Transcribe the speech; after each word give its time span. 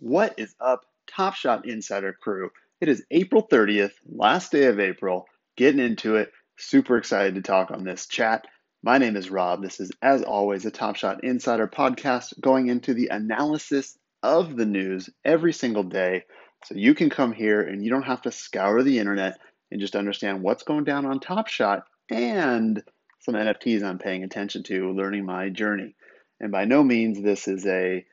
What 0.00 0.34
is 0.38 0.54
up, 0.60 0.84
Top 1.08 1.34
Shot 1.34 1.66
Insider 1.66 2.12
crew? 2.12 2.50
It 2.80 2.88
is 2.88 3.04
April 3.10 3.44
30th, 3.44 3.94
last 4.06 4.52
day 4.52 4.66
of 4.66 4.78
April, 4.78 5.26
getting 5.56 5.84
into 5.84 6.14
it. 6.14 6.30
Super 6.56 6.98
excited 6.98 7.34
to 7.34 7.42
talk 7.42 7.72
on 7.72 7.82
this 7.82 8.06
chat. 8.06 8.44
My 8.80 8.98
name 8.98 9.16
is 9.16 9.28
Rob. 9.28 9.60
This 9.60 9.80
is, 9.80 9.90
as 10.00 10.22
always, 10.22 10.64
a 10.64 10.70
Top 10.70 10.94
Shot 10.94 11.24
Insider 11.24 11.66
podcast 11.66 12.40
going 12.40 12.68
into 12.68 12.94
the 12.94 13.08
analysis 13.08 13.98
of 14.22 14.56
the 14.56 14.66
news 14.66 15.10
every 15.24 15.52
single 15.52 15.82
day. 15.82 16.22
So 16.66 16.76
you 16.76 16.94
can 16.94 17.10
come 17.10 17.32
here 17.32 17.60
and 17.60 17.82
you 17.82 17.90
don't 17.90 18.02
have 18.02 18.22
to 18.22 18.30
scour 18.30 18.84
the 18.84 19.00
internet 19.00 19.40
and 19.72 19.80
just 19.80 19.96
understand 19.96 20.42
what's 20.42 20.62
going 20.62 20.84
down 20.84 21.06
on 21.06 21.18
Top 21.18 21.48
Shot 21.48 21.82
and 22.08 22.80
some 23.18 23.34
NFTs 23.34 23.82
I'm 23.82 23.98
paying 23.98 24.22
attention 24.22 24.62
to, 24.62 24.92
learning 24.92 25.26
my 25.26 25.48
journey. 25.48 25.96
And 26.38 26.52
by 26.52 26.66
no 26.66 26.84
means 26.84 27.20
this 27.20 27.48
is 27.48 27.66
a 27.66 28.04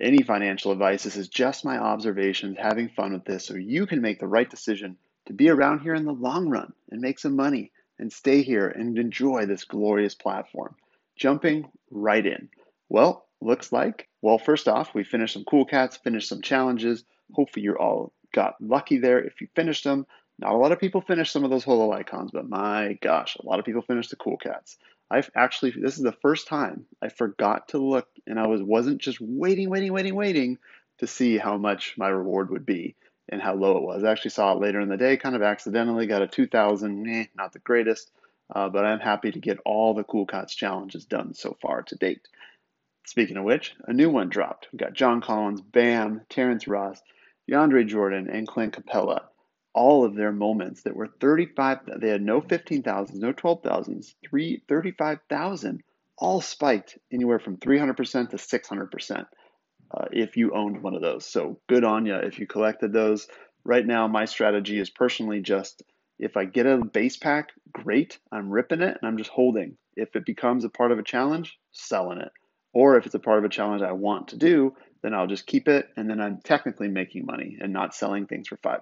any 0.00 0.22
financial 0.22 0.72
advice. 0.72 1.04
This 1.04 1.16
is 1.16 1.28
just 1.28 1.64
my 1.64 1.78
observations, 1.78 2.56
having 2.58 2.88
fun 2.88 3.12
with 3.12 3.24
this 3.24 3.46
so 3.46 3.54
you 3.54 3.86
can 3.86 4.00
make 4.00 4.20
the 4.20 4.26
right 4.26 4.48
decision 4.48 4.96
to 5.26 5.32
be 5.32 5.48
around 5.48 5.80
here 5.80 5.94
in 5.94 6.04
the 6.04 6.12
long 6.12 6.48
run 6.48 6.72
and 6.90 7.00
make 7.00 7.18
some 7.18 7.36
money 7.36 7.72
and 7.98 8.12
stay 8.12 8.42
here 8.42 8.68
and 8.68 8.98
enjoy 8.98 9.46
this 9.46 9.64
glorious 9.64 10.14
platform. 10.14 10.74
Jumping 11.16 11.70
right 11.90 12.26
in. 12.26 12.48
Well, 12.88 13.26
looks 13.40 13.72
like, 13.72 14.08
well, 14.20 14.38
first 14.38 14.68
off, 14.68 14.94
we 14.94 15.04
finished 15.04 15.34
some 15.34 15.44
cool 15.44 15.64
cats, 15.64 15.96
finished 15.96 16.28
some 16.28 16.42
challenges. 16.42 17.04
Hopefully, 17.32 17.64
you 17.64 17.74
all 17.74 18.12
got 18.32 18.54
lucky 18.60 18.98
there 18.98 19.22
if 19.22 19.40
you 19.40 19.48
finished 19.54 19.84
them. 19.84 20.06
Not 20.38 20.52
a 20.52 20.56
lot 20.56 20.72
of 20.72 20.80
people 20.80 21.00
finished 21.00 21.32
some 21.32 21.44
of 21.44 21.50
those 21.50 21.62
holo 21.62 21.92
icons, 21.92 22.32
but 22.32 22.48
my 22.48 22.98
gosh, 23.00 23.36
a 23.36 23.46
lot 23.46 23.60
of 23.60 23.64
people 23.64 23.82
finished 23.82 24.10
the 24.10 24.16
cool 24.16 24.36
cats. 24.36 24.76
I've 25.10 25.30
actually 25.34 25.72
this 25.72 25.96
is 25.96 26.02
the 26.02 26.12
first 26.12 26.48
time 26.48 26.86
I 27.02 27.08
forgot 27.08 27.68
to 27.68 27.78
look 27.78 28.08
and 28.26 28.38
I 28.38 28.46
was 28.46 28.62
wasn't 28.62 29.00
just 29.00 29.20
waiting, 29.20 29.70
waiting, 29.70 29.92
waiting, 29.92 30.14
waiting 30.14 30.58
to 30.98 31.06
see 31.06 31.38
how 31.38 31.56
much 31.56 31.94
my 31.98 32.08
reward 32.08 32.50
would 32.50 32.66
be 32.66 32.96
and 33.28 33.40
how 33.40 33.54
low 33.54 33.76
it 33.76 33.82
was. 33.82 34.04
I 34.04 34.10
actually 34.10 34.30
saw 34.30 34.52
it 34.52 34.60
later 34.60 34.80
in 34.80 34.88
the 34.88 34.96
day, 34.96 35.16
kind 35.16 35.34
of 35.34 35.42
accidentally, 35.42 36.06
got 36.06 36.22
a 36.22 36.26
2000, 36.26 37.08
eh, 37.08 37.26
not 37.36 37.52
the 37.52 37.58
greatest, 37.58 38.10
uh, 38.54 38.68
but 38.68 38.84
I'm 38.84 39.00
happy 39.00 39.30
to 39.32 39.38
get 39.38 39.58
all 39.64 39.94
the 39.94 40.04
Cool 40.04 40.26
Cats 40.26 40.54
challenges 40.54 41.04
done 41.06 41.34
so 41.34 41.56
far 41.60 41.82
to 41.82 41.96
date. 41.96 42.20
Speaking 43.06 43.36
of 43.36 43.44
which, 43.44 43.74
a 43.86 43.92
new 43.92 44.10
one 44.10 44.28
dropped. 44.28 44.68
We've 44.72 44.80
got 44.80 44.92
John 44.94 45.20
Collins, 45.20 45.60
Bam, 45.60 46.22
Terrence 46.28 46.68
Ross, 46.68 47.00
DeAndre 47.50 47.86
Jordan, 47.86 48.28
and 48.30 48.46
Clint 48.46 48.74
Capela 48.74 49.24
all 49.74 50.04
of 50.04 50.14
their 50.14 50.32
moments 50.32 50.82
that 50.82 50.96
were 50.96 51.08
35 51.20 51.80
they 51.98 52.08
had 52.08 52.22
no 52.22 52.40
15,000s, 52.40 53.14
no 53.14 53.32
12,000s, 53.32 54.14
3 54.28 54.62
35,000 54.68 55.82
all 56.16 56.40
spiked 56.40 56.96
anywhere 57.12 57.40
from 57.40 57.56
300% 57.56 58.30
to 58.30 58.36
600% 58.36 59.26
uh, 59.90 60.04
if 60.12 60.36
you 60.36 60.52
owned 60.54 60.82
one 60.82 60.94
of 60.94 61.02
those. 61.02 61.26
So 61.26 61.58
good 61.68 61.84
on 61.84 62.06
you 62.06 62.14
if 62.14 62.38
you 62.38 62.46
collected 62.46 62.92
those. 62.92 63.26
Right 63.64 63.84
now 63.84 64.06
my 64.06 64.24
strategy 64.24 64.78
is 64.78 64.90
personally 64.90 65.40
just 65.40 65.82
if 66.18 66.36
I 66.36 66.44
get 66.44 66.66
a 66.66 66.78
base 66.78 67.16
pack, 67.16 67.50
great, 67.72 68.18
I'm 68.30 68.50
ripping 68.50 68.80
it 68.80 68.96
and 69.00 69.08
I'm 69.08 69.18
just 69.18 69.30
holding. 69.30 69.76
If 69.96 70.14
it 70.14 70.24
becomes 70.24 70.64
a 70.64 70.68
part 70.68 70.92
of 70.92 70.98
a 70.98 71.02
challenge, 71.02 71.58
selling 71.72 72.18
it. 72.18 72.30
Or 72.72 72.96
if 72.96 73.06
it's 73.06 73.14
a 73.14 73.20
part 73.20 73.38
of 73.38 73.44
a 73.44 73.48
challenge 73.48 73.82
I 73.82 73.92
want 73.92 74.28
to 74.28 74.36
do, 74.36 74.74
then 75.02 75.14
I'll 75.14 75.26
just 75.26 75.46
keep 75.46 75.68
it 75.68 75.88
and 75.96 76.08
then 76.08 76.20
I'm 76.20 76.40
technically 76.42 76.88
making 76.88 77.26
money 77.26 77.58
and 77.60 77.72
not 77.72 77.94
selling 77.94 78.26
things 78.26 78.48
for 78.48 78.56
$5. 78.56 78.80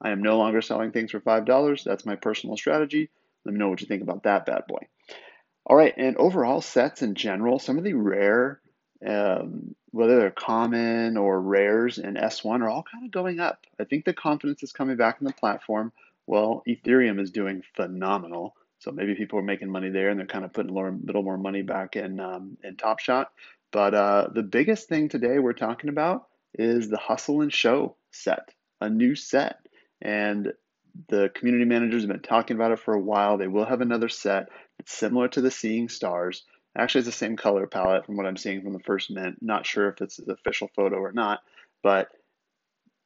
I 0.00 0.10
am 0.10 0.22
no 0.22 0.38
longer 0.38 0.62
selling 0.62 0.92
things 0.92 1.10
for 1.10 1.20
$5. 1.20 1.84
That's 1.84 2.06
my 2.06 2.16
personal 2.16 2.56
strategy. 2.56 3.10
Let 3.44 3.52
me 3.52 3.58
know 3.58 3.68
what 3.68 3.80
you 3.80 3.86
think 3.86 4.02
about 4.02 4.24
that 4.24 4.46
bad 4.46 4.66
boy. 4.66 4.86
All 5.64 5.76
right, 5.76 5.94
and 5.96 6.16
overall 6.16 6.60
sets 6.60 7.02
in 7.02 7.14
general, 7.14 7.58
some 7.58 7.78
of 7.78 7.84
the 7.84 7.94
rare, 7.94 8.60
um, 9.04 9.74
whether 9.90 10.18
they're 10.18 10.30
common 10.30 11.16
or 11.16 11.40
rares 11.40 11.98
in 11.98 12.14
S1, 12.14 12.60
are 12.60 12.68
all 12.68 12.84
kind 12.84 13.04
of 13.04 13.10
going 13.10 13.40
up. 13.40 13.64
I 13.80 13.84
think 13.84 14.04
the 14.04 14.14
confidence 14.14 14.62
is 14.62 14.72
coming 14.72 14.96
back 14.96 15.16
in 15.20 15.26
the 15.26 15.32
platform. 15.32 15.92
Well, 16.26 16.62
Ethereum 16.68 17.20
is 17.20 17.30
doing 17.30 17.62
phenomenal. 17.74 18.54
So 18.78 18.92
maybe 18.92 19.14
people 19.14 19.38
are 19.38 19.42
making 19.42 19.70
money 19.70 19.88
there 19.88 20.10
and 20.10 20.18
they're 20.18 20.26
kind 20.26 20.44
of 20.44 20.52
putting 20.52 20.76
a 20.76 20.90
little 20.90 21.22
more 21.22 21.38
money 21.38 21.62
back 21.62 21.96
in, 21.96 22.20
um, 22.20 22.58
in 22.62 22.76
Top 22.76 23.00
Shot. 23.00 23.32
But 23.72 23.94
uh, 23.94 24.28
the 24.32 24.42
biggest 24.42 24.88
thing 24.88 25.08
today 25.08 25.38
we're 25.38 25.52
talking 25.52 25.90
about 25.90 26.28
is 26.54 26.88
the 26.88 26.96
Hustle 26.96 27.40
and 27.40 27.52
Show 27.52 27.96
set, 28.10 28.52
a 28.80 28.88
new 28.88 29.14
set. 29.14 29.65
And 30.00 30.52
the 31.08 31.30
community 31.34 31.64
managers 31.64 32.02
have 32.02 32.10
been 32.10 32.20
talking 32.20 32.56
about 32.56 32.72
it 32.72 32.80
for 32.80 32.94
a 32.94 33.00
while. 33.00 33.36
They 33.36 33.48
will 33.48 33.64
have 33.64 33.80
another 33.80 34.08
set. 34.08 34.48
It's 34.78 34.92
similar 34.92 35.28
to 35.28 35.40
the 35.40 35.50
Seeing 35.50 35.88
Stars. 35.88 36.44
Actually, 36.76 37.00
it's 37.00 37.08
the 37.08 37.12
same 37.12 37.36
color 37.36 37.66
palette 37.66 38.04
from 38.04 38.16
what 38.16 38.26
I'm 38.26 38.36
seeing 38.36 38.62
from 38.62 38.72
the 38.72 38.80
first 38.80 39.10
mint. 39.10 39.38
Not 39.40 39.66
sure 39.66 39.88
if 39.88 40.00
it's 40.00 40.16
the 40.16 40.32
official 40.32 40.68
photo 40.74 40.96
or 40.96 41.12
not, 41.12 41.40
but 41.82 42.08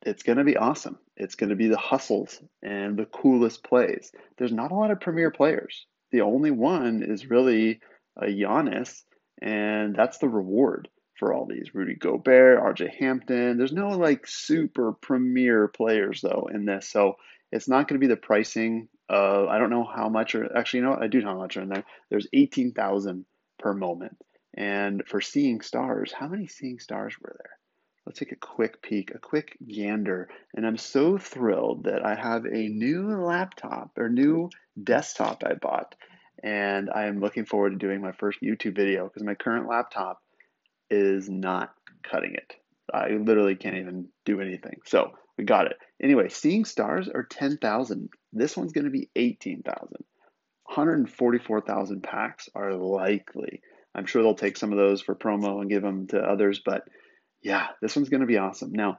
it's 0.03 0.23
going 0.23 0.39
to 0.39 0.45
be 0.45 0.57
awesome. 0.57 0.99
It's 1.17 1.35
going 1.35 1.51
to 1.51 1.57
be 1.57 1.69
the 1.69 1.77
hustles 1.77 2.41
and 2.63 2.97
the 2.97 3.05
coolest 3.05 3.63
plays. 3.63 4.13
There's 4.39 4.53
not 4.53 4.73
a 4.73 4.75
lot 4.75 4.91
of 4.91 5.01
premier 5.01 5.31
players. 5.31 5.87
The 6.11 6.23
only 6.23 6.51
one 6.51 7.03
is 7.03 7.31
really 7.31 7.81
a 8.17 8.27
Giannis, 8.27 9.03
and 9.41 9.95
that's 9.95 10.19
the 10.19 10.29
reward 10.29 10.89
for 11.21 11.33
all 11.33 11.47
these. 11.47 11.73
Rudy 11.73 11.95
Gobert, 11.95 12.61
RJ 12.61 12.97
Hampton. 12.99 13.59
There's 13.59 13.73
no 13.73 13.91
like 13.91 14.27
super 14.27 14.93
premier 14.93 15.69
players 15.69 16.23
though 16.23 16.49
in 16.53 16.65
this. 16.65 16.89
So 16.89 17.15
it's 17.53 17.69
not 17.69 17.87
going 17.87 18.01
to 18.01 18.05
be 18.05 18.13
the 18.13 18.17
pricing 18.17 18.89
of, 19.09 19.49
I 19.49 19.59
don't 19.59 19.71
know 19.71 19.85
how 19.85 20.09
much, 20.09 20.35
or 20.35 20.57
actually, 20.57 20.81
you 20.81 20.87
know? 20.87 20.97
I 21.01 21.09
do 21.09 21.21
know 21.21 21.29
how 21.29 21.39
much 21.39 21.57
are 21.57 21.63
in 21.63 21.69
there. 21.69 21.85
There's 22.09 22.27
18,000 22.33 23.25
per 23.59 23.75
moment. 23.75 24.17
And 24.57 25.03
for 25.07 25.21
seeing 25.21 25.61
stars, 25.61 26.13
how 26.13 26.27
many 26.27 26.47
seeing 26.49 26.81
stars 26.81 27.15
were 27.21 27.37
there? 27.39 27.59
Let's 28.07 28.19
take 28.19 28.33
a 28.33 28.37
quick 28.37 28.83
peek, 28.83 29.13
a 29.15 29.19
quick 29.19 29.57
gander. 29.67 30.29
And 30.55 30.67
I'm 30.67 30.79
so 30.79 31.19
thrilled 31.19 31.85
that 31.85 32.05
I 32.05 32.15
have 32.15 32.47
a 32.47 32.69
new 32.69 33.21
laptop 33.21 33.93
or 33.99 34.09
new 34.09 34.49
desktop 34.83 35.43
I 35.45 35.55
bought. 35.55 35.95
And 36.43 36.89
I 36.89 37.07
am 37.07 37.21
looking 37.21 37.45
forward 37.45 37.71
to 37.71 37.77
doing 37.77 38.01
my 38.01 38.13
first 38.13 38.41
YouTube 38.43 38.75
video 38.75 39.05
because 39.05 39.23
my 39.23 39.35
current 39.35 39.69
laptop 39.69 40.23
is 40.91 41.29
not 41.29 41.73
cutting 42.03 42.35
it. 42.35 42.55
I 42.93 43.11
literally 43.11 43.57
can't 43.57 43.77
even 43.77 44.09
do 44.25 44.41
anything. 44.41 44.81
So 44.85 45.13
we 45.39 45.45
got 45.45 45.67
it. 45.67 45.77
Anyway, 46.03 46.29
seeing 46.29 46.65
stars 46.65 47.09
are 47.09 47.23
10,000. 47.23 48.09
This 48.33 48.57
one's 48.57 48.73
going 48.73 48.85
to 48.85 48.91
be 48.91 49.11
18,000. 49.17 50.05
144,000 50.65 52.03
packs 52.03 52.49
are 52.55 52.75
likely. 52.75 53.61
I'm 53.95 54.07
sure 54.07 54.23
they'll 54.23 54.35
take 54.35 54.57
some 54.57 54.73
of 54.73 54.79
those 54.79 55.03
for 55.03 55.15
promo 55.15 55.61
and 55.61 55.71
give 55.71 55.83
them 55.83 56.07
to 56.09 56.19
others, 56.21 56.61
but 56.65 56.85
yeah, 57.43 57.69
this 57.81 57.97
one's 57.97 58.09
going 58.09 58.21
to 58.21 58.27
be 58.27 58.39
awesome. 58.39 58.73
Now, 58.73 58.99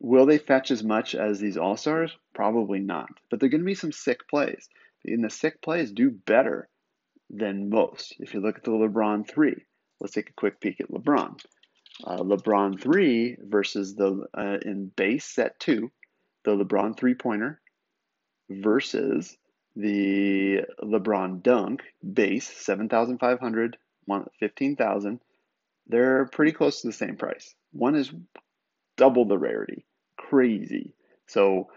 will 0.00 0.26
they 0.26 0.38
fetch 0.38 0.70
as 0.70 0.82
much 0.82 1.14
as 1.14 1.38
these 1.38 1.56
All 1.56 1.76
Stars? 1.76 2.16
Probably 2.34 2.80
not, 2.80 3.08
but 3.30 3.40
they're 3.40 3.48
going 3.48 3.62
to 3.62 3.66
be 3.66 3.74
some 3.74 3.92
sick 3.92 4.28
plays. 4.28 4.68
And 5.04 5.24
the 5.24 5.30
sick 5.30 5.62
plays 5.62 5.92
do 5.92 6.10
better 6.10 6.68
than 7.30 7.70
most. 7.70 8.16
If 8.18 8.34
you 8.34 8.40
look 8.40 8.58
at 8.58 8.64
the 8.64 8.72
LeBron 8.72 9.28
3, 9.28 9.64
Let's 10.00 10.12
take 10.14 10.30
a 10.30 10.34
quick 10.34 10.60
peek 10.60 10.80
at 10.80 10.90
LeBron. 10.90 11.40
Uh, 12.04 12.18
LeBron 12.18 12.80
3 12.80 13.36
versus 13.40 13.94
the, 13.94 14.26
uh, 14.32 14.58
in 14.62 14.92
base 14.94 15.24
set 15.24 15.58
2, 15.60 15.90
the 16.44 16.64
LeBron 16.64 16.96
three 16.96 17.14
pointer 17.14 17.60
versus 18.48 19.36
the 19.76 20.64
LeBron 20.82 21.42
dunk 21.42 21.82
base 22.12 22.48
7,500, 22.48 23.76
15,000. 24.40 25.20
They're 25.86 26.26
pretty 26.26 26.52
close 26.52 26.80
to 26.80 26.88
the 26.88 26.92
same 26.92 27.16
price. 27.16 27.54
One 27.72 27.94
is 27.94 28.12
double 28.96 29.24
the 29.26 29.38
rarity. 29.38 29.84
Crazy. 30.16 30.94
So 31.26 31.68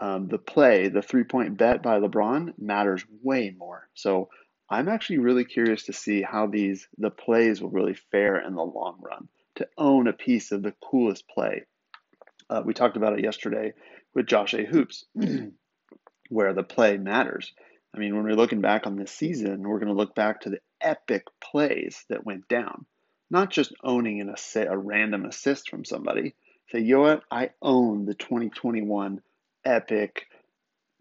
um, 0.00 0.28
the 0.28 0.38
play, 0.38 0.88
the 0.88 1.02
three 1.02 1.24
point 1.24 1.58
bet 1.58 1.82
by 1.82 1.98
LeBron 2.00 2.54
matters 2.58 3.04
way 3.22 3.54
more. 3.56 3.88
So 3.94 4.28
I'm 4.70 4.88
actually 4.88 5.18
really 5.18 5.44
curious 5.44 5.84
to 5.84 5.92
see 5.92 6.22
how 6.22 6.46
these 6.46 6.86
the 6.96 7.10
plays 7.10 7.60
will 7.60 7.70
really 7.70 7.94
fare 7.94 8.38
in 8.38 8.54
the 8.54 8.62
long 8.62 8.98
run 9.00 9.28
to 9.56 9.68
own 9.76 10.06
a 10.06 10.12
piece 10.12 10.52
of 10.52 10.62
the 10.62 10.74
coolest 10.80 11.28
play. 11.28 11.64
Uh, 12.48 12.62
we 12.64 12.72
talked 12.72 12.96
about 12.96 13.18
it 13.18 13.24
yesterday 13.24 13.72
with 14.14 14.26
Josh 14.26 14.54
A. 14.54 14.64
Hoops, 14.64 15.04
where 16.28 16.54
the 16.54 16.62
play 16.62 16.96
matters. 16.98 17.52
I 17.94 17.98
mean, 17.98 18.14
when 18.14 18.24
we're 18.24 18.36
looking 18.36 18.60
back 18.60 18.86
on 18.86 18.96
this 18.96 19.10
season, 19.10 19.62
we're 19.62 19.80
going 19.80 19.92
to 19.92 19.98
look 19.98 20.14
back 20.14 20.42
to 20.42 20.50
the 20.50 20.60
epic 20.80 21.24
plays 21.40 22.04
that 22.08 22.24
went 22.24 22.48
down, 22.48 22.86
not 23.28 23.50
just 23.50 23.74
owning 23.82 24.20
an 24.20 24.28
assi- 24.28 24.70
a 24.70 24.78
random 24.78 25.24
assist 25.24 25.68
from 25.68 25.84
somebody. 25.84 26.34
Say, 26.70 26.80
you 26.80 26.94
know 26.94 27.00
what? 27.02 27.24
I 27.30 27.50
own 27.60 28.06
the 28.06 28.14
2021 28.14 29.20
epic 29.64 30.26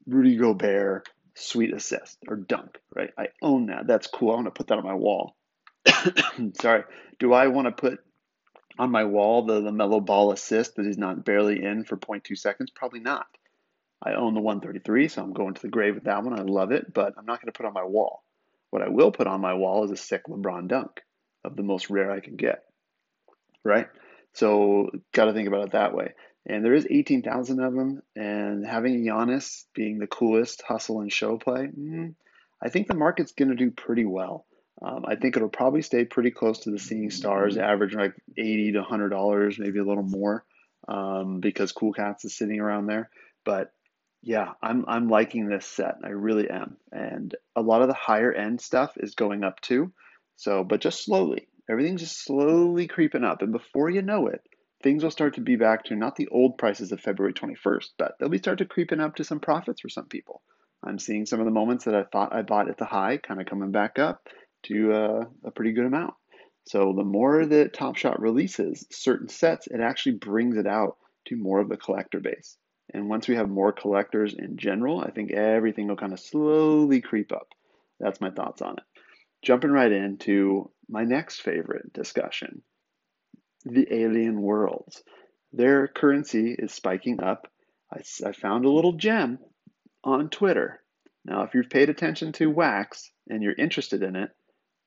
Rudy 0.08 0.38
Gobert 0.38 1.08
sweet 1.40 1.74
assist 1.74 2.18
or 2.28 2.36
dunk, 2.36 2.78
right? 2.96 3.12
I 3.18 3.28
own 3.42 3.68
that. 3.68 3.88
That's 3.88 4.08
cool. 4.08 4.32
I 4.32 4.36
want 4.36 4.48
to 4.48 4.52
put 4.52 4.68
that 4.68 4.78
on 4.78 4.86
my 4.86 4.94
wall. 4.94 5.36
Sorry. 6.62 6.84
Do 7.20 7.34
I 7.34 7.48
want 7.48 7.66
to 7.68 7.72
put 7.72 8.00
on 8.78 8.92
my 8.92 9.04
wall 9.04 9.46
the, 9.46 9.62
the 9.62 9.72
LaMelo 9.72 10.06
Ball 10.06 10.32
assist 10.32 10.76
that 10.76 10.86
is 10.86 10.98
not 10.98 11.26
barely 11.26 11.64
in 11.64 11.84
for 11.84 11.98
0.2 11.98 12.38
seconds? 12.38 12.72
Probably 12.72 13.00
not. 13.00 13.28
I 14.02 14.14
own 14.14 14.34
the 14.34 14.40
133, 14.40 15.10
so 15.10 15.22
I'm 15.22 15.34
going 15.34 15.54
to 15.54 15.62
the 15.62 15.68
grave 15.68 15.96
with 15.96 16.06
that 16.06 16.24
one. 16.24 16.40
I 16.40 16.44
love 16.44 16.72
it, 16.72 16.94
but 16.94 17.14
I'm 17.18 17.26
not 17.26 17.42
going 17.42 17.52
to 17.52 17.58
put 17.58 17.66
on 17.66 17.74
my 17.74 17.84
wall. 17.84 18.24
What 18.70 18.82
I 18.82 18.90
will 18.90 19.12
put 19.12 19.28
on 19.28 19.42
my 19.42 19.56
wall 19.56 19.84
is 19.84 19.92
a 19.92 19.98
sick 19.98 20.24
LeBron 20.28 20.68
dunk 20.68 21.02
of 21.44 21.56
the 21.56 21.64
most 21.64 21.90
rare 21.90 22.12
I 22.12 22.20
can 22.20 22.36
get, 22.36 22.64
right? 23.64 23.88
So 24.34 24.92
got 25.14 25.26
to 25.26 25.34
think 25.34 25.48
about 25.48 25.66
it 25.66 25.72
that 25.72 25.94
way. 25.94 26.14
And 26.46 26.64
there 26.64 26.74
is 26.74 26.88
18,000 26.90 27.60
of 27.62 27.74
them, 27.74 28.02
and 28.16 28.66
having 28.66 29.04
Giannis 29.04 29.66
being 29.76 30.00
the 30.00 30.08
coolest 30.08 30.62
hustle 30.62 31.02
and 31.02 31.12
show 31.12 31.38
play, 31.38 31.68
mm, 31.68 32.16
I 32.62 32.70
think 32.70 32.88
the 32.88 32.96
market's 32.96 33.34
going 33.34 33.50
to 33.50 33.56
do 33.56 33.72
pretty 33.72 34.06
well. 34.06 34.46
Um, 34.82 35.04
I 35.06 35.16
think 35.16 35.36
it'll 35.36 35.50
probably 35.50 35.82
stay 35.82 36.06
pretty 36.06 36.32
close 36.32 36.60
to 36.60 36.72
the 36.72 36.80
Seeing 36.80 37.12
Stars 37.12 37.58
average, 37.58 37.94
like 37.94 38.14
80 38.38 38.74
to 38.74 38.80
100 38.80 39.10
dollars, 39.10 39.60
maybe 39.60 39.80
a 39.80 39.84
little 39.84 40.04
more, 40.04 40.46
um, 40.88 41.42
because 41.42 41.74
Cool 41.74 41.92
Cats 41.92 42.24
is 42.24 42.36
sitting 42.36 42.60
around 42.60 42.88
there. 42.88 43.10
But 43.44 43.74
yeah, 44.22 44.54
I'm 44.62 44.86
I'm 44.88 45.10
liking 45.10 45.48
this 45.48 45.66
set. 45.66 45.96
I 46.04 46.10
really 46.10 46.50
am. 46.50 46.78
And 46.92 47.36
a 47.56 47.62
lot 47.62 47.82
of 47.82 47.88
the 47.88 47.94
higher 47.94 48.32
end 48.32 48.62
stuff 48.62 48.94
is 48.98 49.16
going 49.16 49.44
up 49.44 49.60
too. 49.62 49.92
So, 50.38 50.64
but 50.64 50.82
just 50.82 51.04
slowly. 51.04 51.48
Everything's 51.70 52.02
just 52.02 52.24
slowly 52.24 52.88
creeping 52.88 53.24
up. 53.24 53.42
And 53.42 53.52
before 53.52 53.90
you 53.90 54.02
know 54.02 54.28
it, 54.28 54.42
things 54.82 55.04
will 55.04 55.12
start 55.12 55.36
to 55.36 55.42
be 55.42 55.56
back 55.56 55.84
to 55.86 55.96
not 55.96 56.16
the 56.16 56.28
old 56.30 56.58
prices 56.58 56.92
of 56.92 57.02
February 57.02 57.34
21st, 57.34 57.90
but 57.98 58.14
they'll 58.20 58.30
be 58.30 58.38
start 58.38 58.60
to 58.60 58.66
creeping 58.66 59.00
up 59.00 59.16
to 59.16 59.24
some 59.24 59.40
profits 59.40 59.82
for 59.82 59.90
some 59.90 60.06
people. 60.06 60.42
I'm 60.84 61.00
seeing 61.00 61.26
some 61.26 61.40
of 61.40 61.46
the 61.46 61.52
moments 61.52 61.86
that 61.86 61.96
I 61.96 62.04
thought 62.04 62.34
I 62.34 62.42
bought 62.42 62.70
at 62.70 62.78
the 62.78 62.86
high 62.86 63.18
kind 63.18 63.42
of 63.42 63.48
coming 63.48 63.72
back 63.72 64.00
up 64.00 64.28
to 64.64 64.94
uh, 64.94 65.26
a 65.44 65.52
pretty 65.52 65.74
good 65.74 65.86
amount. 65.86 66.14
So 66.66 66.94
the 66.96 67.04
more 67.04 67.46
that 67.46 67.74
Top 67.74 67.98
Shot 67.98 68.22
releases 68.22 68.86
certain 68.92 69.28
sets, 69.28 69.68
it 69.68 69.82
actually 69.82 70.16
brings 70.16 70.56
it 70.56 70.68
out 70.68 70.98
to 71.26 71.36
more 71.36 71.60
of 71.60 71.70
the 71.70 71.78
collector 71.78 72.20
base. 72.20 72.58
And 72.94 73.10
once 73.10 73.28
we 73.28 73.36
have 73.36 73.50
more 73.50 73.72
collectors 73.72 74.34
in 74.34 74.58
general, 74.58 75.00
I 75.00 75.12
think 75.12 75.32
everything 75.32 75.88
will 75.88 75.96
kind 75.96 76.14
of 76.14 76.20
slowly 76.20 77.02
creep 77.02 77.32
up. 77.32 77.50
That's 78.00 78.22
my 78.22 78.30
thoughts 78.30 78.62
on 78.62 78.74
it. 78.74 78.84
Jumping 79.42 79.72
right 79.72 79.92
into 79.92 80.72
my 80.88 81.04
next 81.04 81.42
favorite 81.42 81.94
discussion 81.94 82.62
the 83.66 83.88
alien 83.94 84.42
worlds. 84.42 85.04
Their 85.52 85.88
currency 85.88 86.56
is 86.58 86.74
spiking 86.74 87.22
up. 87.22 87.48
I, 87.92 88.02
I 88.26 88.32
found 88.32 88.66
a 88.66 88.72
little 88.72 88.94
gem 88.94 89.40
on 90.04 90.30
Twitter. 90.30 90.82
Now, 91.26 91.44
if 91.44 91.54
you've 91.54 91.70
paid 91.70 91.90
attention 91.90 92.32
to 92.34 92.50
Wax 92.50 93.12
and 93.28 93.44
you're 93.44 93.54
interested 93.54 94.04
in 94.04 94.16
it, 94.16 94.32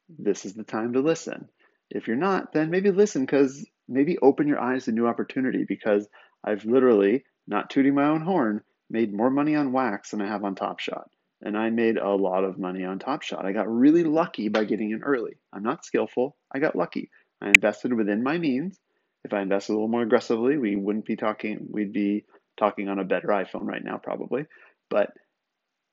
this 0.08 0.44
is 0.44 0.54
the 0.54 0.64
time 0.64 0.92
to 0.94 1.00
listen. 1.00 1.48
If 1.90 2.06
you're 2.06 2.16
not, 2.16 2.52
then 2.52 2.70
maybe 2.70 2.90
listen 2.90 3.22
because 3.22 3.66
maybe 3.88 4.18
open 4.18 4.48
your 4.48 4.60
eyes 4.60 4.86
to 4.86 4.92
new 4.92 5.06
opportunity 5.06 5.64
because 5.66 6.08
I've 6.44 6.64
literally 6.64 7.24
not 7.46 7.70
tooting 7.70 7.94
my 7.94 8.08
own 8.08 8.22
horn, 8.22 8.62
made 8.88 9.12
more 9.12 9.30
money 9.30 9.56
on 9.56 9.72
wax 9.72 10.10
than 10.10 10.22
I 10.22 10.28
have 10.28 10.44
on 10.44 10.54
Top 10.54 10.80
Shot. 10.80 11.08
And 11.40 11.58
I 11.58 11.70
made 11.70 11.96
a 11.96 12.08
lot 12.08 12.44
of 12.44 12.58
money 12.58 12.84
on 12.84 12.98
Top 12.98 13.22
Shot. 13.22 13.44
I 13.44 13.52
got 13.52 13.68
really 13.68 14.04
lucky 14.04 14.48
by 14.48 14.64
getting 14.64 14.92
in 14.92 15.02
early. 15.02 15.38
I'm 15.52 15.62
not 15.62 15.84
skillful. 15.84 16.36
I 16.54 16.60
got 16.60 16.76
lucky. 16.76 17.10
I 17.42 17.50
invested 17.50 17.92
within 17.92 18.22
my 18.22 18.38
means. 18.38 18.78
If 19.24 19.32
I 19.32 19.40
invested 19.40 19.72
a 19.72 19.74
little 19.74 19.88
more 19.88 20.02
aggressively, 20.02 20.56
we 20.56 20.76
wouldn't 20.76 21.04
be 21.04 21.16
talking, 21.16 21.66
we'd 21.70 21.92
be 21.92 22.24
talking 22.56 22.88
on 22.88 22.98
a 22.98 23.04
better 23.04 23.28
iPhone 23.28 23.64
right 23.64 23.82
now, 23.82 23.98
probably. 23.98 24.46
But 24.90 25.12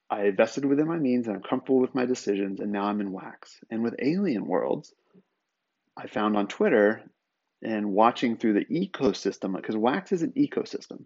I 0.10 0.26
invested 0.26 0.66
within 0.66 0.88
my 0.88 0.98
means 0.98 1.28
and 1.28 1.36
I'm 1.36 1.44
comfortable 1.44 1.80
with 1.80 1.94
my 1.94 2.06
decisions, 2.06 2.60
and 2.60 2.72
now 2.72 2.86
I'm 2.86 3.02
in 3.02 3.12
wax. 3.12 3.60
And 3.70 3.84
with 3.84 3.96
Alien 4.00 4.46
Worlds, 4.48 4.94
I 5.96 6.08
found 6.08 6.36
on 6.36 6.48
Twitter 6.48 7.04
and 7.62 7.92
watching 7.92 8.38
through 8.38 8.54
the 8.54 8.66
ecosystem, 8.66 9.56
because 9.56 9.76
wax 9.76 10.12
is 10.12 10.24
an 10.24 10.34
ecosystem. 10.38 11.04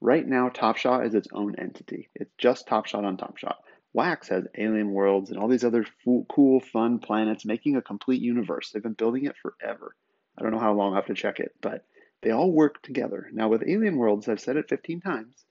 Right 0.00 0.26
now, 0.26 0.50
Top 0.50 0.76
Shot 0.76 1.06
is 1.06 1.14
its 1.14 1.28
own 1.32 1.54
entity. 1.56 2.10
It's 2.14 2.34
just 2.36 2.66
Top 2.66 2.86
Shot 2.86 3.04
on 3.04 3.16
Top 3.16 3.38
Shot. 3.38 3.56
Wax 3.94 4.28
has 4.28 4.44
alien 4.58 4.90
worlds 4.90 5.30
and 5.30 5.38
all 5.38 5.48
these 5.48 5.64
other 5.64 5.86
cool, 6.04 6.60
fun 6.60 6.98
planets, 6.98 7.44
making 7.44 7.76
a 7.76 7.82
complete 7.82 8.20
universe. 8.20 8.70
They've 8.70 8.82
been 8.82 8.92
building 8.92 9.24
it 9.24 9.36
forever. 9.40 9.94
I 10.36 10.42
don't 10.42 10.52
know 10.52 10.58
how 10.58 10.74
long 10.74 10.92
I 10.92 10.96
have 10.96 11.06
to 11.06 11.14
check 11.14 11.38
it, 11.38 11.54
but 11.62 11.86
they 12.20 12.32
all 12.32 12.50
work 12.50 12.82
together. 12.82 13.30
Now, 13.32 13.48
with 13.48 13.62
Alien 13.66 13.96
Worlds, 13.96 14.28
I've 14.28 14.40
said 14.40 14.56
it 14.56 14.68
15 14.68 15.00
times, 15.00 15.44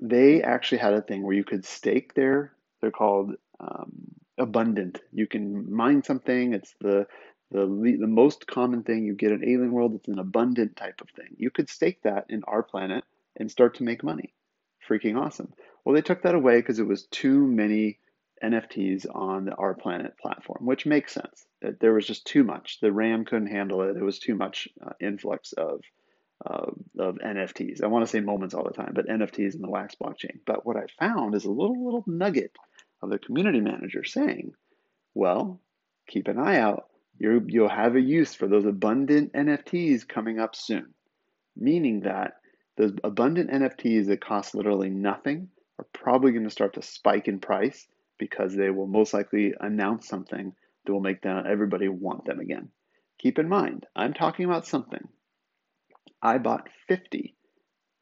they 0.00 0.42
actually 0.42 0.78
had 0.78 0.92
a 0.92 1.02
thing 1.02 1.22
where 1.22 1.34
you 1.34 1.42
could 1.42 1.64
stake 1.64 2.14
their, 2.14 2.52
they're 2.80 2.90
called 2.90 3.32
um, 3.58 3.92
abundant. 4.36 5.00
You 5.12 5.26
can 5.26 5.72
mine 5.72 6.04
something, 6.04 6.52
it's 6.52 6.74
the 6.80 7.06
the, 7.50 7.60
the 7.98 8.06
most 8.06 8.46
common 8.46 8.82
thing 8.82 9.06
you 9.06 9.14
get 9.14 9.32
in 9.32 9.42
Alien 9.42 9.72
World, 9.72 9.94
it's 9.94 10.08
an 10.08 10.18
abundant 10.18 10.76
type 10.76 11.00
of 11.00 11.08
thing. 11.10 11.34
You 11.38 11.50
could 11.50 11.70
stake 11.70 12.02
that 12.02 12.26
in 12.28 12.44
our 12.44 12.62
planet 12.62 13.04
and 13.36 13.50
start 13.50 13.76
to 13.76 13.84
make 13.84 14.04
money. 14.04 14.34
Freaking 14.86 15.18
awesome. 15.18 15.52
Well, 15.88 15.94
they 15.94 16.02
took 16.02 16.20
that 16.24 16.34
away 16.34 16.58
because 16.58 16.80
it 16.80 16.86
was 16.86 17.06
too 17.06 17.46
many 17.46 17.98
NFTs 18.44 19.06
on 19.10 19.46
the 19.46 19.54
Our 19.54 19.72
Planet 19.72 20.18
platform, 20.18 20.66
which 20.66 20.84
makes 20.84 21.14
sense. 21.14 21.46
There 21.80 21.94
was 21.94 22.06
just 22.06 22.26
too 22.26 22.44
much. 22.44 22.78
The 22.82 22.92
RAM 22.92 23.24
couldn't 23.24 23.46
handle 23.46 23.80
it. 23.80 23.96
It 23.96 24.02
was 24.02 24.18
too 24.18 24.34
much 24.34 24.68
uh, 24.86 24.90
influx 25.00 25.54
of 25.54 25.80
uh, 26.44 26.72
of 26.98 27.14
NFTs. 27.14 27.82
I 27.82 27.86
want 27.86 28.04
to 28.04 28.10
say 28.10 28.20
moments 28.20 28.52
all 28.52 28.64
the 28.64 28.74
time, 28.74 28.92
but 28.94 29.08
NFTs 29.08 29.54
in 29.54 29.62
the 29.62 29.70
Wax 29.70 29.94
blockchain. 29.94 30.40
But 30.44 30.66
what 30.66 30.76
I 30.76 30.84
found 31.00 31.34
is 31.34 31.46
a 31.46 31.50
little 31.50 31.82
little 31.82 32.04
nugget 32.06 32.54
of 33.00 33.08
the 33.08 33.18
community 33.18 33.62
manager 33.62 34.04
saying, 34.04 34.52
"Well, 35.14 35.58
keep 36.06 36.28
an 36.28 36.38
eye 36.38 36.58
out 36.58 36.90
you 37.18 37.42
you'll 37.46 37.70
have 37.70 37.96
a 37.96 38.00
use 38.02 38.34
for 38.34 38.46
those 38.46 38.66
abundant 38.66 39.32
NFTs 39.32 40.06
coming 40.06 40.38
up 40.38 40.54
soon. 40.54 40.92
Meaning 41.56 42.00
that 42.00 42.34
those 42.76 42.92
abundant 43.02 43.50
NFTs 43.50 44.08
that 44.08 44.20
cost 44.20 44.54
literally 44.54 44.90
nothing 44.90 45.48
are 45.78 45.86
probably 45.92 46.32
going 46.32 46.44
to 46.44 46.50
start 46.50 46.74
to 46.74 46.82
spike 46.82 47.28
in 47.28 47.38
price 47.38 47.86
because 48.18 48.54
they 48.54 48.70
will 48.70 48.86
most 48.86 49.14
likely 49.14 49.54
announce 49.60 50.08
something 50.08 50.52
that 50.84 50.92
will 50.92 51.00
make 51.00 51.22
them, 51.22 51.44
everybody 51.46 51.88
want 51.88 52.24
them 52.24 52.40
again. 52.40 52.68
Keep 53.18 53.38
in 53.38 53.48
mind, 53.48 53.86
I'm 53.94 54.14
talking 54.14 54.44
about 54.44 54.66
something. 54.66 55.06
I 56.22 56.38
bought 56.38 56.68
50 56.88 57.34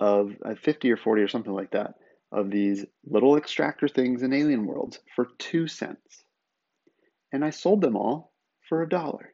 of 0.00 0.32
uh, 0.44 0.55
50 0.55 0.93
or 0.93 0.96
40 0.96 1.23
or 1.23 1.28
something 1.28 1.52
like 1.52 1.73
that 1.73 1.94
of 2.32 2.50
these 2.50 2.84
little 3.05 3.37
extractor 3.37 3.88
things 3.88 4.22
in 4.22 4.32
Alien 4.32 4.67
Worlds 4.67 4.99
for 5.14 5.29
2 5.38 5.69
cents. 5.69 6.25
And 7.32 7.44
I 7.44 7.50
sold 7.50 7.81
them 7.81 7.96
all 7.96 8.32
for 8.69 8.82
a 8.82 8.88
dollar. 8.88 9.32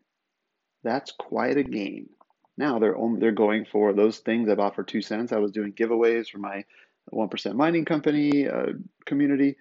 That's 0.83 1.13
quite 1.13 1.57
a 1.57 1.63
gain. 1.63 2.09
Now 2.57 2.79
they're 2.79 2.97
only, 2.97 3.21
they're 3.21 3.33
going 3.33 3.65
for 3.65 3.93
those 3.93 4.19
things 4.19 4.49
I 4.49 4.55
bought 4.55 4.75
for 4.75 4.83
two 4.83 5.01
cents. 5.01 5.33
I 5.33 5.39
was 5.39 5.53
doing 5.53 5.73
giveaways 5.73 6.29
for 6.29 6.39
my 6.39 6.65
one 7.13 7.29
percent 7.29 7.57
mining 7.57 7.85
company 7.85 8.49
uh, 8.49 8.73
community, 9.07 9.57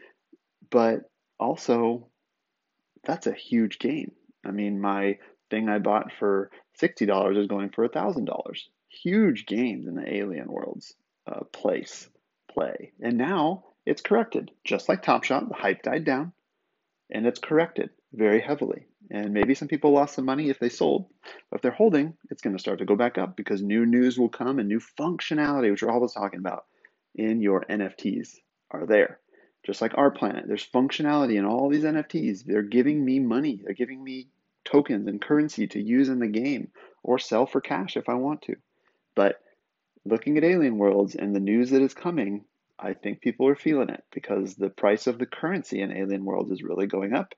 but 0.69 1.09
also 1.39 2.07
that's 3.03 3.27
a 3.27 3.33
huge 3.33 3.79
gain. 3.79 4.11
I 4.45 4.51
mean, 4.51 4.81
my 4.81 5.17
thing 5.49 5.69
I 5.69 5.79
bought 5.79 6.11
for 6.19 6.51
sixty 6.73 7.05
dollars 7.05 7.37
is 7.37 7.47
going 7.47 7.69
for 7.69 7.83
a 7.83 7.89
thousand 7.89 8.25
dollars. 8.25 8.69
Huge 8.89 9.45
gains 9.45 9.87
in 9.87 9.95
the 9.95 10.15
Alien 10.15 10.51
Worlds 10.51 10.93
uh, 11.27 11.43
place 11.51 12.09
play, 12.49 12.91
and 13.01 13.17
now 13.17 13.65
it's 13.85 14.01
corrected. 14.01 14.51
Just 14.63 14.89
like 14.89 15.01
Top 15.01 15.23
Shot, 15.23 15.47
the 15.47 15.55
hype 15.55 15.83
died 15.83 16.05
down, 16.05 16.33
and 17.09 17.25
it's 17.25 17.39
corrected 17.39 17.89
very 18.13 18.41
heavily. 18.41 18.87
And 19.09 19.33
maybe 19.33 19.55
some 19.55 19.67
people 19.67 19.91
lost 19.91 20.15
some 20.15 20.25
money 20.25 20.49
if 20.49 20.59
they 20.59 20.69
sold. 20.69 21.07
But 21.49 21.57
if 21.57 21.61
they're 21.61 21.71
holding, 21.71 22.15
it's 22.29 22.41
going 22.41 22.55
to 22.55 22.61
start 22.61 22.79
to 22.79 22.85
go 22.85 22.95
back 22.95 23.17
up 23.17 23.35
because 23.35 23.61
new 23.61 23.85
news 23.85 24.17
will 24.17 24.29
come 24.29 24.57
and 24.59 24.69
new 24.69 24.79
functionality, 24.79 25.69
which 25.69 25.83
we're 25.83 25.91
always 25.91 26.13
talking 26.13 26.39
about, 26.39 26.65
in 27.15 27.41
your 27.41 27.65
NFTs 27.69 28.37
are 28.69 28.85
there. 28.85 29.19
Just 29.65 29.81
like 29.81 29.97
our 29.97 30.11
planet, 30.11 30.45
there's 30.47 30.67
functionality 30.67 31.37
in 31.37 31.45
all 31.45 31.69
these 31.69 31.83
NFTs. 31.83 32.45
They're 32.45 32.63
giving 32.63 33.03
me 33.03 33.19
money, 33.19 33.61
they're 33.63 33.73
giving 33.73 34.03
me 34.03 34.29
tokens 34.63 35.07
and 35.07 35.21
currency 35.21 35.67
to 35.67 35.81
use 35.81 36.09
in 36.09 36.19
the 36.19 36.27
game 36.27 36.69
or 37.03 37.19
sell 37.19 37.45
for 37.45 37.61
cash 37.61 37.97
if 37.97 38.09
I 38.09 38.15
want 38.15 38.43
to. 38.43 38.55
But 39.15 39.41
looking 40.05 40.37
at 40.37 40.43
Alien 40.43 40.77
Worlds 40.77 41.15
and 41.15 41.35
the 41.35 41.39
news 41.39 41.71
that 41.71 41.81
is 41.81 41.93
coming, 41.93 42.45
I 42.79 42.93
think 42.93 43.21
people 43.21 43.47
are 43.47 43.55
feeling 43.55 43.89
it 43.89 44.03
because 44.11 44.55
the 44.55 44.69
price 44.69 45.05
of 45.07 45.19
the 45.19 45.25
currency 45.25 45.81
in 45.81 45.91
Alien 45.91 46.25
Worlds 46.25 46.51
is 46.51 46.63
really 46.63 46.87
going 46.87 47.13
up 47.13 47.35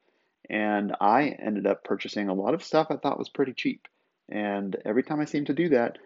and 0.49 0.95
I 0.99 1.29
ended 1.29 1.65
up 1.67 1.83
purchasing 1.83 2.29
a 2.29 2.33
lot 2.33 2.53
of 2.53 2.63
stuff 2.63 2.87
I 2.89 2.97
thought 2.97 3.19
was 3.19 3.29
pretty 3.29 3.53
cheap. 3.53 3.87
And 4.29 4.75
every 4.85 5.03
time 5.03 5.19
I 5.19 5.25
seem 5.25 5.45
to 5.45 5.53
do 5.53 5.69
that, 5.69 5.97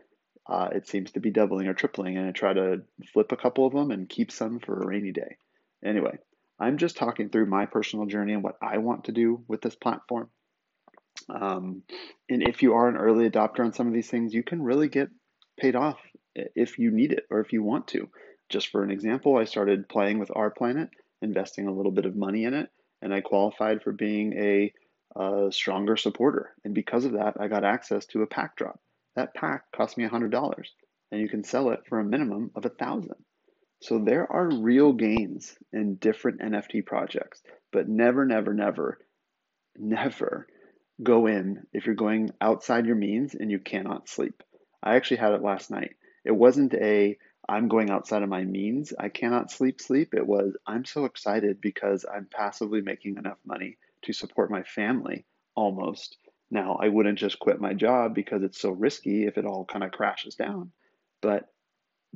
uh, 0.50 0.70
it 0.74 0.88
seems 0.88 1.12
to 1.12 1.20
be 1.20 1.32
doubling 1.32 1.68
or 1.68 1.74
tripling. 1.74 2.18
And 2.18 2.28
I 2.28 2.32
try 2.32 2.54
to 2.54 2.82
flip 3.14 3.32
a 3.32 3.38
couple 3.38 3.66
of 3.66 3.74
them 3.74 3.92
and 3.92 4.08
keep 4.08 4.32
some 4.32 4.60
for 4.60 4.82
a 4.82 4.88
rainy 4.88 5.12
day. 5.12 5.38
Anyway, 5.84 6.18
I'm 6.60 6.78
just 6.78 6.98
talking 6.98 7.30
through 7.30 7.48
my 7.48 7.66
personal 7.66 8.06
journey 8.06 8.34
and 8.34 8.44
what 8.44 8.58
I 8.62 8.78
want 8.78 9.06
to 9.06 9.12
do 9.12 9.44
with 9.48 9.62
this 9.62 9.76
platform. 9.76 10.30
Um, 11.30 11.84
and 12.30 12.48
if 12.48 12.64
you 12.64 12.74
are 12.74 12.88
an 12.88 12.96
early 12.96 13.30
adopter 13.30 13.60
on 13.60 13.74
some 13.74 13.88
of 13.88 13.94
these 13.94 14.10
things, 14.10 14.34
you 14.34 14.44
can 14.44 14.62
really 14.62 14.88
get 14.88 15.10
paid 15.60 15.76
off 15.76 16.00
if 16.36 16.80
you 16.80 16.92
need 16.92 17.12
it 17.12 17.26
or 17.30 17.40
if 17.40 17.54
you 17.54 17.64
want 17.64 17.88
to. 17.90 18.10
Just 18.50 18.70
for 18.70 18.84
an 18.84 18.92
example, 18.92 19.38
I 19.38 19.44
started 19.44 19.90
playing 19.90 20.20
with 20.20 20.32
Our 20.34 20.50
Planet, 20.50 20.90
investing 21.22 21.68
a 21.68 21.74
little 21.74 21.92
bit 21.92 22.06
of 22.06 22.16
money 22.16 22.46
in 22.46 22.54
it, 22.54 22.70
and 23.02 23.14
I 23.14 23.22
qualified 23.22 23.84
for 23.84 23.92
being 23.92 24.34
a, 24.34 24.74
a 25.16 25.52
stronger 25.52 25.98
supporter. 25.98 26.52
And 26.64 26.74
because 26.74 27.04
of 27.06 27.14
that, 27.14 27.36
I 27.40 27.48
got 27.48 27.66
access 27.66 28.06
to 28.08 28.22
a 28.22 28.28
pack 28.28 28.56
drop. 28.56 28.80
That 29.18 29.34
pack 29.34 29.72
cost 29.72 29.98
me 29.98 30.06
$100, 30.08 30.68
and 31.12 31.20
you 31.20 31.28
can 31.28 31.44
sell 31.44 31.72
it 31.72 31.88
for 31.90 32.00
a 32.00 32.06
minimum 32.06 32.52
of 32.54 32.66
a 32.66 32.70
1000 32.70 33.16
So 33.82 33.98
there 33.98 34.32
are 34.32 34.48
real 34.48 34.94
gains 34.94 35.58
in 35.74 35.96
different 35.96 36.40
NFT 36.42 36.86
projects, 36.86 37.42
but 37.72 37.90
never, 37.90 38.28
never, 38.28 38.54
never, 38.54 39.00
never 39.76 40.46
go 41.02 41.26
in 41.26 41.66
if 41.74 41.88
you're 41.88 41.96
going 41.96 42.30
outside 42.40 42.86
your 42.86 42.96
means 42.96 43.34
and 43.34 43.50
you 43.50 43.58
cannot 43.58 44.08
sleep. 44.08 44.44
I 44.84 44.98
actually 44.98 45.18
had 45.18 45.34
it 45.34 45.42
last 45.42 45.72
night. 45.72 45.96
It 46.24 46.32
wasn't 46.32 46.76
a 46.76 47.18
I'm 47.50 47.70
going 47.70 47.90
outside 47.90 48.22
of 48.22 48.30
my 48.30 48.44
means. 48.44 48.94
I 49.00 49.10
cannot 49.10 49.50
sleep 49.50 49.82
sleep. 49.82 50.14
It 50.14 50.28
was 50.28 50.56
I'm 50.68 50.86
so 50.86 51.06
excited 51.06 51.60
because 51.60 52.06
I'm 52.06 52.28
passively 52.32 52.82
making 52.82 53.18
enough 53.18 53.40
money 53.48 53.80
to 54.04 54.14
support 54.14 54.52
my 54.52 54.62
family 54.62 55.26
almost. 55.56 56.18
Now, 56.50 56.78
I 56.82 56.88
wouldn't 56.88 57.20
just 57.20 57.40
quit 57.40 57.60
my 57.60 57.74
job 57.74 58.16
because 58.16 58.44
it's 58.44 58.60
so 58.60 58.72
risky 58.72 59.26
if 59.26 59.38
it 59.38 59.46
all 59.46 59.66
kind 59.66 59.84
of 59.84 59.92
crashes 59.92 60.36
down. 60.36 60.72
But 61.22 61.50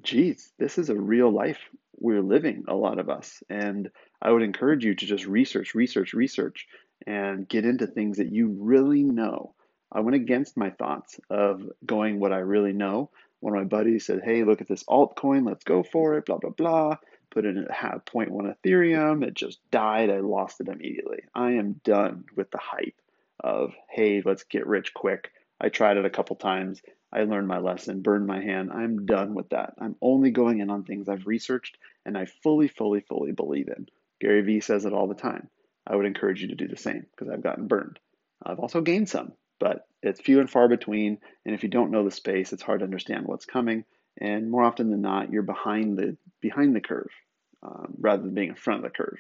geez, 0.02 0.52
this 0.58 0.78
is 0.78 0.90
a 0.90 0.96
real 0.96 1.30
life 1.30 1.60
we're 1.98 2.22
living, 2.22 2.66
a 2.68 2.76
lot 2.76 3.00
of 3.00 3.10
us. 3.10 3.44
And 3.50 3.92
I 4.22 4.32
would 4.32 4.42
encourage 4.42 4.86
you 4.86 4.96
to 4.96 5.06
just 5.06 5.26
research, 5.26 5.76
research, 5.76 6.14
research, 6.14 6.68
and 7.06 7.48
get 7.48 7.66
into 7.66 7.88
things 7.88 8.18
that 8.18 8.32
you 8.32 8.56
really 8.60 9.04
know. 9.04 9.54
I 9.92 10.00
went 10.00 10.16
against 10.16 10.58
my 10.58 10.70
thoughts 10.70 11.20
of 11.30 11.70
going 11.86 12.20
what 12.20 12.32
I 12.32 12.38
really 12.38 12.74
know. 12.74 13.12
One 13.42 13.54
of 13.56 13.60
my 13.60 13.68
buddies 13.68 14.06
said, 14.06 14.22
Hey, 14.24 14.44
look 14.44 14.62
at 14.62 14.68
this 14.68 14.84
altcoin, 14.84 15.46
let's 15.46 15.64
go 15.64 15.84
for 15.84 16.18
it, 16.18 16.26
blah, 16.26 16.38
blah, 16.38 16.52
blah. 16.52 16.98
Put 17.32 17.46
it 17.46 17.58
at 17.58 17.70
0.1 17.70 18.30
Ethereum. 18.30 19.26
It 19.26 19.34
just 19.34 19.60
died. 19.72 20.10
I 20.10 20.20
lost 20.20 20.60
it 20.60 20.68
immediately. 20.68 21.20
I 21.34 21.52
am 21.52 21.80
done 21.84 22.26
with 22.36 22.52
the 22.52 22.58
hype 22.58 22.96
of, 23.42 23.74
Hey, 23.90 24.22
let's 24.24 24.44
get 24.44 24.68
rich 24.68 24.94
quick. 24.94 25.32
I 25.60 25.70
tried 25.70 25.98
it 25.98 26.06
a 26.06 26.10
couple 26.10 26.36
times. 26.36 26.82
I 27.14 27.24
learned 27.24 27.48
my 27.48 27.60
lesson, 27.60 28.02
burned 28.02 28.26
my 28.26 28.42
hand. 28.42 28.72
I'm 28.72 29.06
done 29.06 29.34
with 29.34 29.50
that. 29.50 29.74
I'm 29.80 29.96
only 30.02 30.32
going 30.32 30.60
in 30.60 30.70
on 30.70 30.84
things 30.84 31.10
I've 31.10 31.28
researched 31.28 31.78
and 32.06 32.18
I 32.18 32.26
fully, 32.26 32.68
fully, 32.68 33.02
fully 33.02 33.32
believe 33.32 33.68
in. 33.68 33.88
Gary 34.20 34.42
Vee 34.42 34.62
says 34.62 34.86
it 34.86 34.94
all 34.94 35.08
the 35.08 35.16
time. 35.16 35.50
I 35.86 35.96
would 35.96 36.06
encourage 36.06 36.42
you 36.42 36.50
to 36.50 36.56
do 36.56 36.68
the 36.68 36.78
same 36.78 37.06
because 37.12 37.32
I've 37.32 37.44
gotten 37.44 37.68
burned. 37.68 38.00
I've 38.44 38.60
also 38.60 38.82
gained 38.82 39.10
some, 39.10 39.34
but 39.60 39.88
it's 40.02 40.22
few 40.22 40.40
and 40.40 40.50
far 40.50 40.68
between. 40.68 41.18
And 41.46 41.54
if 41.54 41.64
you 41.64 41.70
don't 41.70 41.92
know 41.92 42.04
the 42.04 42.12
space, 42.12 42.54
it's 42.54 42.64
hard 42.64 42.80
to 42.80 42.86
understand 42.86 43.26
what's 43.26 43.46
coming. 43.46 43.84
And 44.18 44.50
more 44.50 44.64
often 44.64 44.90
than 44.90 45.02
not, 45.02 45.32
you're 45.32 45.42
behind 45.44 45.98
the 45.98 46.18
behind 46.42 46.76
the 46.76 46.82
curve 46.82 47.10
um, 47.64 47.96
rather 48.00 48.24
than 48.24 48.34
being 48.34 48.50
in 48.50 48.56
front 48.56 48.84
of 48.86 48.92
the 48.92 48.96
curve. 48.96 49.18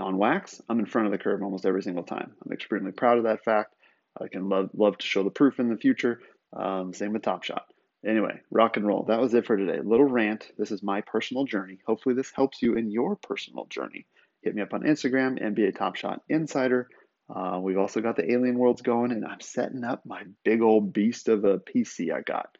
On 0.00 0.16
wax, 0.16 0.60
I'm 0.68 0.78
in 0.78 0.86
front 0.86 1.06
of 1.06 1.12
the 1.12 1.18
curve 1.18 1.42
almost 1.42 1.66
every 1.66 1.82
single 1.82 2.04
time. 2.04 2.32
I'm 2.44 2.52
extremely 2.52 2.92
proud 2.92 3.18
of 3.18 3.24
that 3.24 3.44
fact. 3.44 3.74
I 4.20 4.28
can 4.28 4.48
love 4.48 4.70
love 4.74 4.98
to 4.98 5.06
show 5.06 5.22
the 5.22 5.30
proof 5.30 5.60
in 5.60 5.68
the 5.68 5.76
future, 5.76 6.20
um, 6.52 6.92
same 6.92 7.12
with 7.12 7.22
Top 7.22 7.44
Shot. 7.44 7.66
Anyway, 8.04 8.40
rock 8.50 8.76
and 8.76 8.86
roll. 8.86 9.04
That 9.04 9.20
was 9.20 9.34
it 9.34 9.46
for 9.46 9.56
today. 9.56 9.80
Little 9.82 10.06
rant. 10.06 10.50
This 10.56 10.70
is 10.70 10.82
my 10.82 11.02
personal 11.02 11.44
journey. 11.44 11.78
Hopefully, 11.86 12.14
this 12.14 12.32
helps 12.34 12.62
you 12.62 12.74
in 12.74 12.90
your 12.90 13.16
personal 13.16 13.66
journey. 13.66 14.06
Hit 14.42 14.54
me 14.54 14.62
up 14.62 14.72
on 14.72 14.82
Instagram, 14.82 15.40
NBA 15.40 15.76
Top 15.76 15.96
Shot 15.96 16.22
Insider. 16.28 16.88
Uh, 17.28 17.60
we've 17.62 17.78
also 17.78 18.00
got 18.00 18.16
the 18.16 18.32
Alien 18.32 18.58
Worlds 18.58 18.82
going, 18.82 19.12
and 19.12 19.24
I'm 19.24 19.40
setting 19.40 19.84
up 19.84 20.04
my 20.06 20.22
big 20.44 20.62
old 20.62 20.92
beast 20.92 21.28
of 21.28 21.44
a 21.44 21.58
PC 21.58 22.12
I 22.12 22.22
got. 22.22 22.56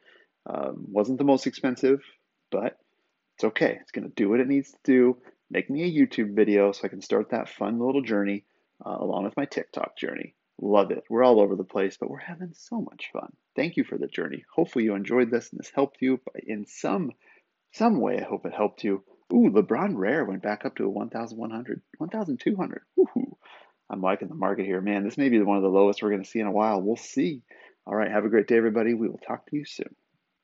Um, 0.47 0.85
wasn't 0.89 1.19
the 1.19 1.25
most 1.25 1.47
expensive, 1.47 2.01
but 2.51 2.79
it's 3.37 3.45
okay. 3.45 3.79
It's 3.81 3.93
going 3.93 4.07
to 4.07 4.15
do 4.15 4.29
what 4.29 4.41
it 4.41 4.47
needs 4.47 4.71
to 4.71 4.79
do. 4.85 5.17
Make 5.51 5.69
me 5.69 5.83
a 5.83 5.93
YouTube 5.93 6.35
video 6.35 6.71
so 6.73 6.83
I 6.85 6.89
can 6.89 7.03
start 7.03 7.31
that 7.31 7.49
fun 7.49 7.81
little 7.81 8.03
journey 8.03 8.45
uh, 8.85 8.97
along 9.01 9.25
with 9.25 9.37
my 9.37 9.47
TikTok 9.47 9.97
journey. 9.97 10.35
Love 10.63 10.91
it. 10.91 11.05
We're 11.09 11.25
all 11.25 11.41
over 11.41 11.57
the 11.57 11.65
place, 11.65 11.97
but 11.99 12.09
we're 12.11 12.19
having 12.19 12.53
so 12.53 12.81
much 12.81 13.11
fun. 13.13 13.33
Thank 13.57 13.77
you 13.77 13.85
for 13.85 13.99
the 13.99 14.07
journey. 14.07 14.45
Hopefully 14.55 14.85
you 14.85 14.95
enjoyed 14.95 15.31
this 15.31 15.51
and 15.51 15.59
this 15.59 15.73
helped 15.75 15.99
you 16.01 16.21
in 16.47 16.67
some 16.67 17.13
some 17.73 18.01
way. 18.01 18.19
I 18.19 18.25
hope 18.25 18.47
it 18.47 18.53
helped 18.53 18.85
you. 18.85 19.03
Ooh, 19.33 19.51
LeBron 19.51 19.97
Rare 19.97 20.25
went 20.25 20.43
back 20.43 20.65
up 20.65 20.77
to 20.77 20.85
a 20.85 20.89
1,100, 20.89 21.83
1,200. 21.99 22.83
Woohoo. 22.99 23.33
I'm 23.89 24.01
liking 24.01 24.29
the 24.29 24.35
market 24.35 24.67
here. 24.67 24.81
Man, 24.81 25.05
this 25.05 25.19
may 25.19 25.29
be 25.29 25.41
one 25.41 25.57
of 25.57 25.63
the 25.63 25.69
lowest 25.69 26.03
we're 26.03 26.11
going 26.11 26.23
to 26.23 26.29
see 26.29 26.41
in 26.41 26.47
a 26.47 26.53
while. 26.53 26.81
We'll 26.81 26.97
see. 26.97 27.43
All 27.87 27.95
right. 27.95 28.11
Have 28.11 28.25
a 28.25 28.29
great 28.29 28.47
day, 28.47 28.57
everybody. 28.57 28.95
We 28.95 29.09
will 29.09 29.19
talk 29.19 29.47
to 29.47 29.57
you 29.57 29.65
soon. 29.65 29.95